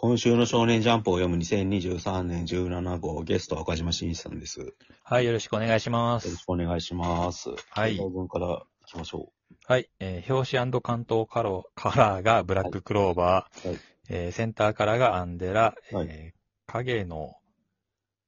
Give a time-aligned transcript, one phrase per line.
[0.00, 4.60] 今週の少年ジャンプを読む2023年17号、ゲストは岡島真一さんです。
[4.60, 4.66] よ
[5.02, 6.44] はい、よろしくお願いしますろし。
[6.44, 7.50] くお願いします。
[7.70, 9.32] はい東文から行きましょ
[9.66, 13.78] はい、えー表紙関東カロカラーがブラッククローバー、はい
[14.08, 17.34] えーセンターカラーがアンデラ、はいえー影の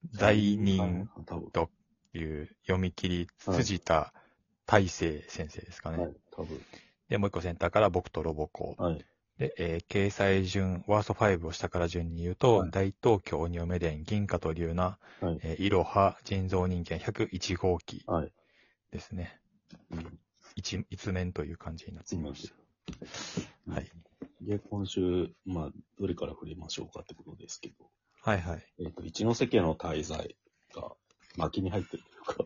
[0.05, 0.09] う。
[0.12, 1.50] 罪人はい多分。
[1.52, 1.70] と
[2.14, 4.12] いう読み切り、はい辻田
[4.66, 5.98] 大成先生ですかね。
[5.98, 6.60] はい、多分。
[7.09, 8.74] で、もう一個センターから僕とロボコ。
[8.77, 9.05] はい。
[9.40, 15.40] で、えー掲載順、ワースト5を下から順に言うと、はい大東京鬼嫁伝、銀貨と龍な、はい。
[15.42, 18.32] えー、いろは、人造人間101号機はい。
[18.92, 19.40] ですね。
[19.90, 20.18] うん
[20.56, 22.52] 一一面という感じになっていまし
[23.66, 23.90] うんはい。
[24.42, 27.77] で、今週、まあ、どれから触れましょうかってことですけど、
[28.22, 28.32] た。
[28.32, 28.66] はいはい。
[28.80, 30.36] えっ、と、一ノ瀬家の滞在
[30.74, 30.92] が
[31.38, 32.44] 巻きに入ってるというか、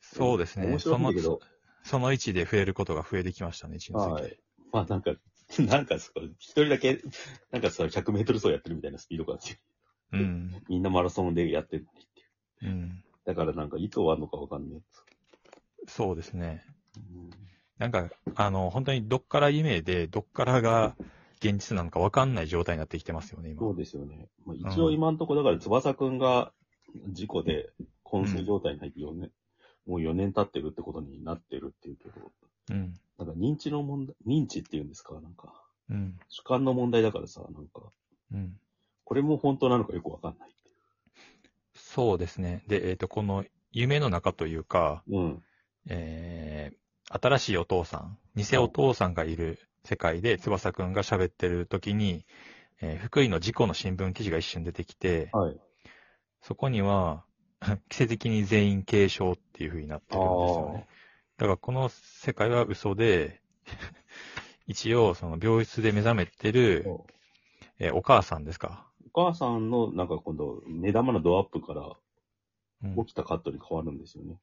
[0.00, 0.66] そうですね。
[0.66, 1.38] 面白いんだけど、その、
[1.84, 4.12] その位置で触れることが増えてきましたね、一ノ関。
[4.14, 4.40] はい。
[4.72, 5.14] まあなんか、
[5.66, 7.00] なんかそこ一人だけ、
[7.50, 9.58] なんかさ、100メートル走やってるみたいなスピード感ですよ。
[10.12, 10.62] うん。
[10.68, 12.20] みんなマラソンでやってるのにって
[12.66, 12.72] いう。
[12.72, 13.04] うん。
[13.24, 14.82] だからなんかいつ終わるのかわかんね
[15.86, 16.64] そうですね。
[16.96, 17.00] え。
[17.00, 17.30] うん
[17.78, 20.96] なんか、あの、本当にどっから夢で、どっからが
[21.40, 23.60] 現実なのか分かんない状態になってきてますよね、今。
[23.60, 24.28] そうですよね。
[24.44, 26.52] まあ、一応今のところ、だから翼くんが
[27.10, 27.70] 事故で
[28.04, 29.30] 昏睡状態に入って4年、
[29.86, 32.32] もう4年経ってるってことになってるっていうけど、
[32.70, 32.94] うん。
[33.18, 35.20] なんか認知の問題、認知っていうんですか？
[35.20, 35.52] なんか、
[35.90, 36.18] うん。
[36.28, 37.82] 主観の問題だからさ、なんか、
[38.32, 38.58] うん。
[39.04, 40.48] これも本当なのかよくわかんない
[41.74, 42.64] そうですね。
[42.68, 45.16] で、えっ、と、この夢の中というか、う。
[45.18, 45.42] うん。
[45.88, 52.26] えー、新しいお父さん、偽お父さんがいる世界で翼くんが喋ってる時に、
[52.80, 55.56] えー福井の事故の新聞記事が一瞬出てきて、はい。
[56.42, 57.24] そこには、
[57.88, 60.86] 奇跡的に全員軽症っていう風になってるんですよね。
[61.38, 63.40] だからこの世界は嘘で、
[64.66, 66.84] 一応その病室で目覚めてる、
[67.78, 68.86] えーお母さんですか？
[69.14, 71.96] お母さんの、なんか今度、目玉のドアップから
[72.82, 74.36] うん起きたカットに変わるんですよね。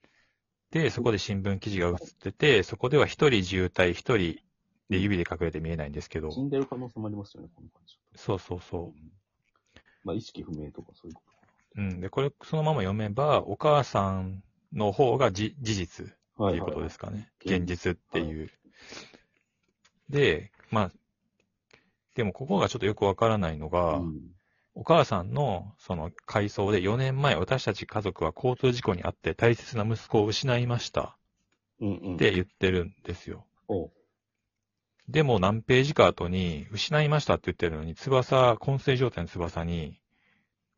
[0.71, 4.39] で、そこで新聞記事が映ってて、そこでは一人渋滞、一人
[4.89, 7.97] で指で隠れて見えないんですけど、死んでる可能性もありますよね、この感じ。
[8.15, 8.93] そうそうそ
[10.03, 11.23] まあ、意識不明とかそういうこ
[11.75, 11.81] う。
[11.81, 11.99] うん。
[12.01, 16.13] で、これ、そのまま読めば、お母さんの方がじ事実と。
[16.39, 17.29] っていうことですかね。
[17.45, 18.49] はい現実っていう。
[20.09, 20.91] で、まあ、
[22.15, 24.35] でもここがちょっとよくわからないのが、うん
[24.77, 31.17] お母さんのその回想で4年前私たち家族は交通事故にあって大切な息子を失いました
[31.79, 32.15] うんうん。
[32.15, 33.45] って言ってるんですよ。
[33.69, 33.91] おう
[35.07, 40.01] でも何ページか後に失いましたって言ってるのに翼、昏睡状態の翼に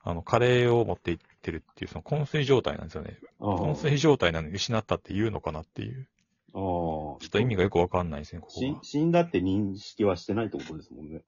[0.04, 3.18] あのカレーを持って行ってるっていうその昏睡状態なんですよね。
[3.40, 6.08] 昏睡状態なのに失ったって言うのかなっていう。
[6.54, 6.60] ああ。
[6.60, 8.80] ちちょっと意味がよくわかんないですね、ここ死は。
[8.84, 11.22] 死んだって認識はしてないってことですもんね。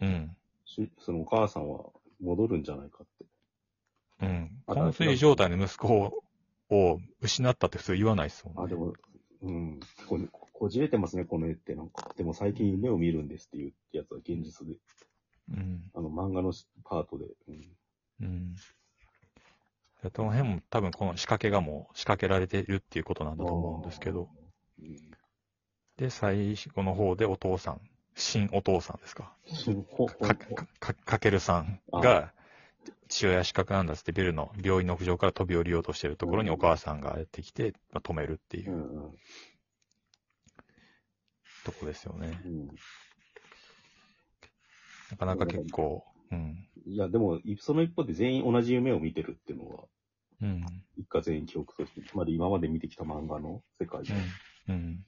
[0.00, 0.36] うん。
[0.64, 1.84] しそのお母さんは
[2.20, 3.26] 戻るんじゃないかって。
[4.22, 4.50] うん。
[4.66, 6.22] あ昏睡状態の息子
[6.70, 8.62] を失ったって普通言わないですもんね。
[8.64, 8.94] あ、でも、
[9.42, 9.80] うん。
[10.08, 11.74] こここじれてますね、この絵って。
[11.74, 12.14] なんか。
[12.16, 14.76] でも最近夢を見るんですっていうやつは現実で。
[15.50, 15.82] うん。
[15.94, 16.52] あの、漫画の
[16.84, 17.26] パートで。
[17.48, 17.68] うん。
[18.20, 18.54] うん。
[20.02, 24.28] でこの辺も多分この仕掛けがもう仕掛けられてるっていうことなんだと思うんですけど。
[24.80, 24.96] うん。
[25.96, 27.80] で、最後の方でお父さん、
[28.16, 29.36] 新お父さんですか？
[30.20, 32.32] か、か、かかけるさんが、
[33.08, 39.12] 父親失格なんだってビルの病院の屋上から飛び降りようとしてるところにうんお母さんがやってきて、まあ、止めるっていう。
[41.64, 42.40] とこですよね。
[42.44, 42.66] うん。
[45.10, 46.68] なかなか結構、うん。
[46.86, 49.84] いや、でも、いその一方で全員同じ夢を見てるっていうのは、
[50.40, 50.64] うん。
[50.96, 54.14] 一家全員記憶として、つまり今まで見てきた漫画の世界で
[54.68, 54.74] うん。
[54.74, 55.04] うん。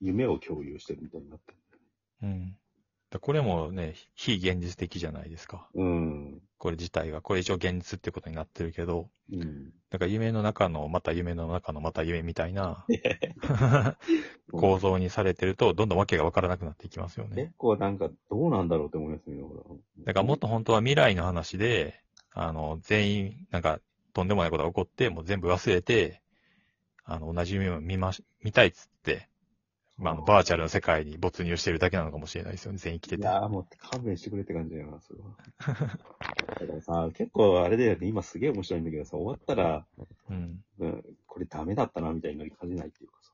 [0.00, 1.54] 夢を共有してるみたいになって
[2.22, 2.56] うん。
[3.10, 5.68] だこれもね、非現実的じゃないですか。
[5.74, 5.82] る。
[5.82, 6.42] うん。
[6.58, 7.20] これ自体が。
[7.20, 9.72] これ一応現実ってことになってるけど、うん。
[9.90, 12.86] だから夢の中の、また夢の中のまた夢みたいな
[14.50, 17.54] 構造にされてると、どんどんわけがわからなくなっていきますよね結。
[17.58, 19.36] 構なんか、どうなんだろうって思いますね。
[20.04, 22.00] だからもっと本当は未来の話で、
[22.32, 23.80] あの、全員、なんか、
[24.12, 26.22] とんでもないことが起こって、もう全部忘れて、
[27.04, 29.28] あの、同じ夢を見まし、見たいっつって、
[29.98, 33.22] まあ、バーチャルの世界に没入してるだけなのかもしれないですよね、全員生きてて。
[33.22, 35.26] いやーもう勘弁してくれって感じだよな、それは。
[36.60, 39.86] だからさ、結構あれだよね、今すげえ面白いんだけどさ、終わったら、
[40.30, 40.62] うん。
[40.80, 43.32] うん、これダメだったな、みたいになりかねないっていうかさ。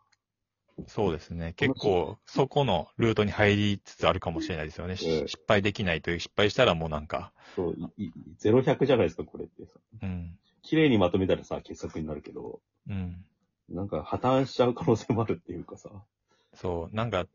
[0.87, 1.53] そうですね。
[1.57, 4.97] 結構、そこのルートに入りつつあるかもしれないですよね。
[4.97, 7.77] しええ失敗できないという、失敗したらもうなんか、そう、
[8.39, 9.81] ゼロ100じゃないですか、これってさ。
[10.03, 10.39] うん。
[10.63, 13.25] 綺麗にまとめたらさ、傑作になるけど、うん。
[13.69, 15.91] なんか破綻しちゃう可能性もあるっていうかさ。
[16.55, 17.27] そう、なんか、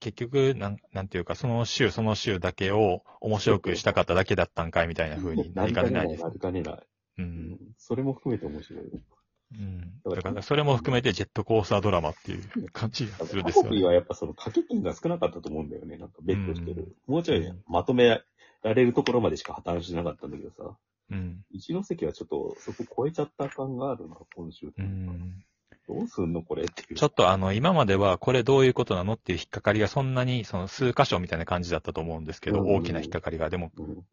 [0.00, 6.30] 結局、なん、なんていうか、その週その週だけを面白くしたかっただけだったんかいみたいな風になりかねないですな。
[6.30, 6.74] りかねない。
[6.74, 6.86] う。
[7.18, 7.58] うんん。
[7.78, 8.84] それも含めて面白い。
[8.84, 10.00] うん。
[10.04, 13.82] だから、それも含めてジェットコースタードラマっていう感じがするんですよね。
[13.82, 15.96] はやっぱその掛け金が少なかったと思うんだよね。
[15.96, 16.96] なんかベットしてる。
[17.06, 18.20] もうちょいうんまとめ
[18.62, 20.76] られるところまでしか破綻しなかったんだけどさ。
[21.10, 21.44] うん。
[21.50, 24.72] 一ノ関はちょっとそこ超えちゃった感があるな、今週。
[24.76, 25.44] うん。
[25.88, 26.94] どうすんのこれっていう。
[26.94, 33.50] ちょっとあの、今まではこれどういうことなのっていう引っかかりがそんなに、その数箇所みたいな感じだったと思うんですけど、うん大きな引っかかりが。
[33.50, 34.04] でも、うん。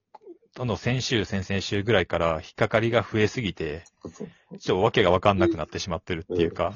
[0.53, 3.83] どんどん先週、先々週ぐらいから引っかかりが増えすぎて、
[4.59, 6.73] ちょっとわけがわかんなくなってしまってるっていうか、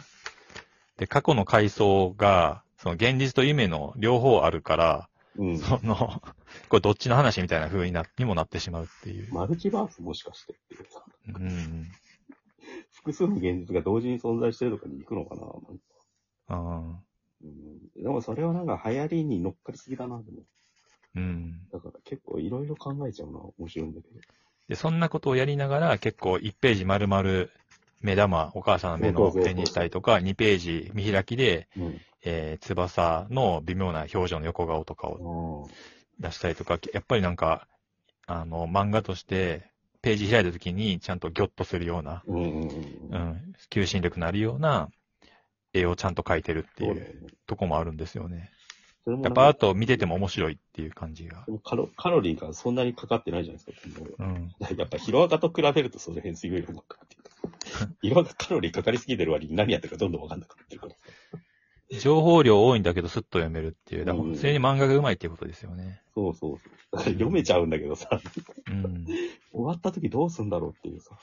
[0.98, 5.58] で、過去の回想が、その現実と夢の両方あるから、うん。
[5.60, 6.22] その、
[6.70, 9.34] これどっちの話みたいな風にな、にもなってしまうっていう。
[9.34, 11.04] マルチバースもしかしてっていうさ。
[11.28, 11.92] うん。
[13.06, 15.60] 複数の現実が同時に存在してるとかに行くのかななんか
[16.48, 17.06] あ
[17.44, 18.02] うん。
[18.02, 20.40] でもそれはなんか流行りに乗っかりすぎだな、でも。
[21.16, 21.60] ーうん。
[21.72, 24.20] だから結構いろいろ考えちゃうな、面白いんだけど。
[24.70, 27.48] で、そんなことをやりながら、結構1ページ丸々、
[28.02, 32.02] 目玉、お母さんの目の手にしたりとか、2ページ見開きで、うん。
[32.24, 35.72] えー、翼の微妙な表情の横顔とかをあ
[36.20, 37.68] 出したりとか、やっぱりなんか、
[38.26, 39.75] あの、漫画として、
[40.06, 42.72] ページ開いた時にちゃんとギョッとするような、うんうんうんう
[43.10, 43.18] うん。
[43.18, 44.90] ん、求心力のあるような
[45.74, 47.26] 絵をちゃんと描いてるっていう。
[47.48, 48.52] とこもあるんですよね。
[49.08, 54.52] やっぱあと見てても面白いっていう感じがカロカロリーがそんなにかかってないじゃないですか、うん。
[54.78, 57.96] やっぱヒロアカと比べるとその辺すごいよくわかってる。
[58.02, 60.98] ヒロアカカロリーかかりすぎてる割に何やってるかどんどんわかんなくなってるからさ。
[61.92, 64.06] 情報量多いんだけどスッと読めるっていう。
[64.06, 66.02] だから、うん普通に漫画が上手いっていうことですよね。
[66.14, 67.04] そうそうそう。
[67.14, 68.10] 読めちゃうんだけどさ、
[68.70, 69.06] うん。
[69.06, 71.18] 終わった時どうすんだろうっていうさ、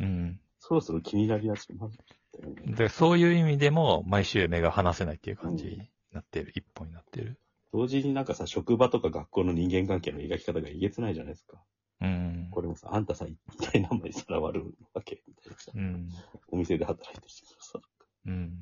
[0.00, 0.40] うん。
[0.58, 2.74] そろそろ気になりだしてますよね。
[2.74, 6.52] で、そういう意味でも、毎週目が離せないっていう感じになってる。
[6.54, 7.38] 一本になってる。
[7.72, 11.58] 同時になんかさ、職場とか学校の人間関係の描き方がえげつないじゃないですか。
[12.00, 12.48] うん。
[12.50, 13.36] これもさ、あんたさ、一
[13.70, 15.22] 体何枚さらわるわけ？
[15.26, 16.08] みたいなさ、うん。
[16.48, 17.80] お店で働いてる人さ、
[18.26, 18.61] うん。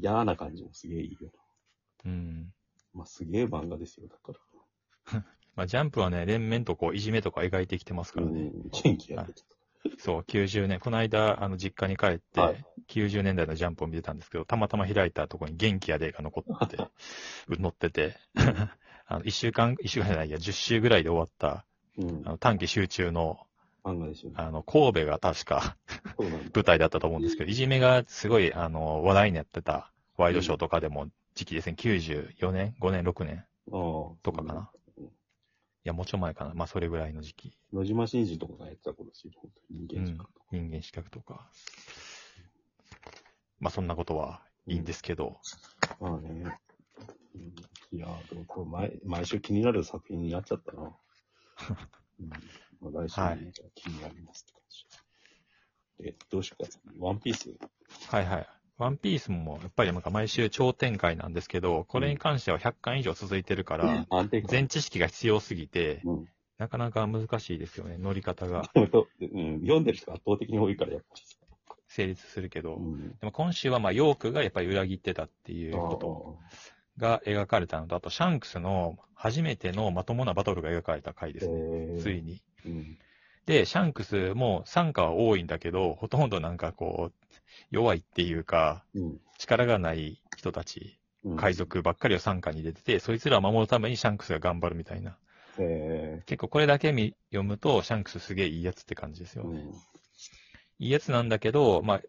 [0.00, 1.30] 嫌な感じもすげえいいよ
[2.04, 2.42] うん。
[2.42, 2.48] な。
[2.94, 4.32] まあ、すげえ漫画ですよ、だか
[5.12, 5.20] ら。
[5.56, 8.40] まあ、ジャンプはね、連綿とこう、いじめとか描いてきてますからね。
[8.42, 9.40] うん、元気やってた。
[9.98, 16.76] そう、90年、この間、あの、実家に帰って、はい90年代のジャンプを見てたんですけど、たまたま開いたところに元気やでが残って、
[17.50, 18.16] 載ってて、
[19.06, 21.66] あの、1週間、1週間じゃないや、10週ぐらいで終わった、
[21.98, 22.30] うんあ。
[22.30, 23.46] の短期集中の、
[23.86, 24.36] 漫画ですよね。
[24.38, 25.76] あの、神戸が確か。
[26.54, 33.44] 舞台だったと思うんですけど、いじめがすごい、あの、話題になってたワイドショーとかでも時期ですね、94年 ?5 年 ?6 年。
[33.70, 34.70] とかかな。
[34.98, 35.02] い
[35.84, 36.54] や、もうちょい前かな。
[36.54, 37.58] まあ、それぐらいの時期。
[37.72, 40.30] 野島真司とかがやってた頃ですよ、本当に人間うん資格。
[40.50, 41.48] 人間資格とか。
[43.60, 45.38] まあ、そんなことはいいんですけど、
[46.00, 46.58] まあね。
[47.34, 47.54] うん
[47.92, 50.96] いやー、でも多分毎毎週気になる作品になっちゃったな。
[52.20, 52.30] うん
[52.80, 54.60] まあ、来週もはい気になりますって感
[55.98, 56.04] じ。
[56.04, 56.70] で、どうしようか。
[56.98, 57.50] ワンピース？
[58.08, 58.46] はいはい。
[58.78, 64.06] ワンピースも、やっぱりなんか毎週超展開なんですけど、これに関しては100巻以上続いてるから。
[64.46, 66.28] 全知識が必要すぎて、うん。
[66.58, 71.36] なかなか難しいですよね、乗り方が読んでる人が圧倒的に多いから、やっぱりさ。
[71.88, 73.10] 成立するけど、うん。
[73.10, 76.38] でも今週はまあヨークがやっぱり裏切ってたっていうこと
[76.98, 82.40] が描かれたのと、あとシャンクスの初めてのまともなバトルが描かれた回ですね、えーついに。
[82.66, 82.98] うん。
[83.46, 87.34] で、シャンクスも傘下は多いんだけど、ほとんどなんかこう、
[87.70, 89.20] 弱いっていうか、うん。
[89.38, 91.36] 力がない人たち、うん。
[91.36, 95.16] 海賊ばっかりを傘下に出てて、そいつらを守るためにシャンクスが頑張るみたいな。
[95.58, 99.60] え結構これだけ見読むと、シャンクスすげえいいやつって感じですー、よね。
[99.60, 99.68] うん。
[100.78, 102.00] いいやつなんだけど、まあ、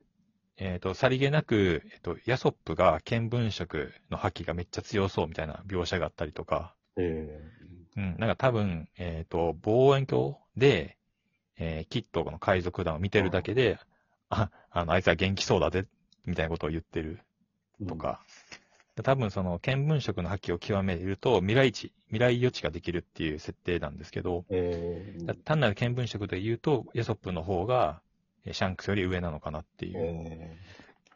[0.58, 7.40] えっ、と、さりげなく、えっ、と、ヤソップが見聞色の覇気がめっちゃ強そうみたいな描写があったりとか、え
[7.96, 10.98] うん、なんか多分、えっ、と、望遠鏡で、
[11.58, 13.80] えーキットの海賊団を見てるだけで、
[14.30, 15.86] あ、あの、あいつは元気そうだぜ、
[16.26, 18.22] みたいなことを言ってるー、とか、
[18.96, 24.46] で多分その見聞色の覇気を極めると、未来値、未来予知ができるっていう設定なんですけど、うん。
[24.50, 28.02] えー、だ単なる見聞色で言うと、ヤソップの方が、
[28.46, 30.58] えーシャンクスより上なのかなっていうえ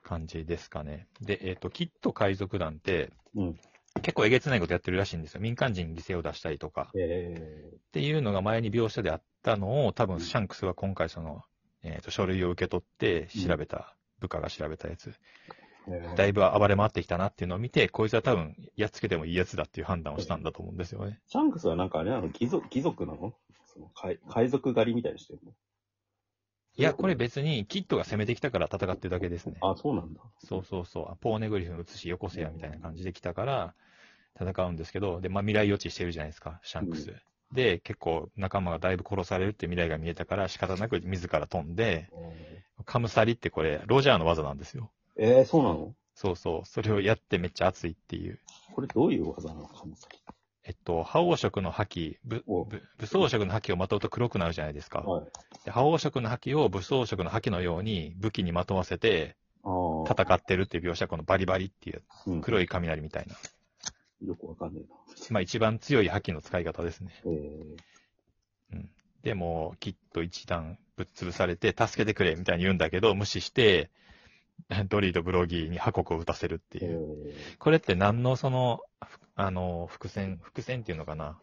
[0.03, 1.07] 感じですかね。
[1.21, 3.59] で、えっ、と、キット海賊団って、うん
[3.95, 5.41] 結構えげつないことやってるらしいんですよ。
[5.41, 6.91] 民間人に犠牲を出したりとか。
[6.95, 11.43] ー、えっていうのが前に描写であったのを、多分シャンクスは今回その、
[11.83, 15.13] えっ、と、書類を受け取って調べた、部下が調べたやつ。
[16.15, 21.19] だいぶ暴れ回ってきたなっていうのを見て、こいつは多分、やっつけてもいいやつだっていう判断をしたんだと思うんですよね。
[21.27, 22.29] シャンクスはなんかあれなの？
[22.29, 23.33] 貴族、貴族なの？
[23.65, 25.51] その海海賊狩りみたいにしてるの？
[26.77, 29.57] いや、これ別に、キットが攻めてきたから戦ってるだけですね。
[29.61, 30.21] あ、そうなんだ。
[30.37, 31.17] そうそうそう。
[31.19, 33.73] ポーネグリフン移しよこせやみたいな感じで来たから、
[34.39, 37.13] 戦うんですけど、で、まあ未来予知してるじゃないですか、シャンクス。
[37.53, 42.09] で、結構仲間がだいぶ殺されるって未来が見えたから仕方なく自ら飛んで、
[42.85, 44.91] カムサリってこれ、ロジャーの技なんですよ。
[45.17, 45.93] えー、そうなの？
[46.15, 46.65] そうそう。
[46.65, 48.39] それをやってめっちゃ熱いっていう。
[48.73, 50.07] これどういう技なのかもさ
[50.63, 54.99] えっと、覇王色の覇気、ぶおぶ武装色の覇気をまとうと黒くなるじゃないですか。
[54.99, 55.25] はい。
[55.65, 59.35] で覇王色の覇気を武装色の覇気のように武器にまとわせて。
[59.63, 63.35] 戦ってるっていう描写、このバリバリっていううん黒い雷みたいな。
[64.27, 64.95] よくわかんねえな。
[65.29, 67.11] まあ一番強い覇気の使い方ですね。
[67.25, 68.85] えー、
[69.23, 73.89] でも、きっと一段ぶっ潰されて、助けてくれみたいに言うんだけど、無視して、
[74.89, 77.27] ドリーとブロギーに破国を打たせるってえいう。
[77.27, 81.39] ー、これって何のその、ふあの、伏線、伏線っていうのかな？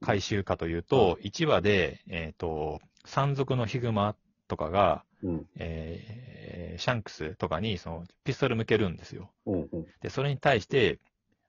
[0.00, 4.16] 回収かというと、1話で、えっ、と、山賊のヒグマ
[4.48, 5.46] とかが、うん。
[5.56, 9.30] えーシャンクスとかに、その、ピストル向けるんですよ。
[9.46, 9.86] うんうん。
[10.00, 10.98] で、それに対して、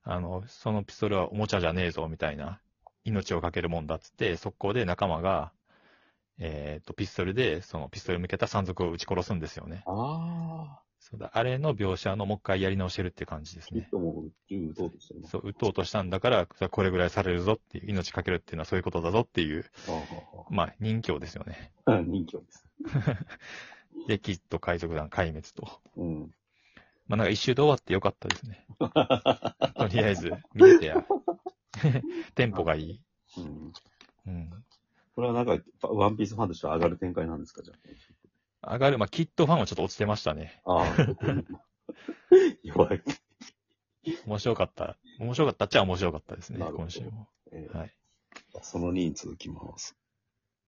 [0.04, 2.60] あの、そのピストルはおもちゃじゃねえぞ、みたいな、
[3.04, 5.52] 命をかけるもんだっつって、速攻で仲間が、
[6.38, 9.82] えっ、と、ピストルで、そのピストル向けた山賊を撃ち殺すんですよね。
[9.86, 10.82] ああ。
[11.02, 13.88] そうだ、あれの描写のもう一回やり直してるって感じですね。
[14.48, 15.28] 撃とうとしてるな。
[15.28, 21.72] そう、撃とうとしたんだから、これぐらいされるぞっていう、命かけるっていうのはそういうことだぞっていう、あまあ、人形ですよね。
[21.86, 22.02] あ、ああ。
[22.02, 22.66] 人気です。
[24.06, 25.80] で、キッド海賊団壊滅と。
[25.96, 26.34] うん。
[27.08, 28.64] まあ、なんか一周で終わってよかったですね。
[29.92, 31.04] とりあえず、見れてや。
[32.34, 33.02] テンポがいい。
[33.38, 33.72] うん。
[34.26, 34.50] うん。
[35.14, 37.74] これはなんか、ワンピースファンとしては上がる展開なんですか、じゃ
[38.72, 40.60] 上がる、まあ、キッドファンはちょっと落ちてましたね。
[40.64, 40.74] あ。
[40.74, 40.96] ああ。
[42.62, 43.02] 弱い。
[44.26, 44.96] 面白かった。
[45.18, 47.28] 面白かったっちゃ面白かったですねなる、ほど今週も。
[47.52, 47.94] えーはい。
[48.62, 49.96] その2に続きます。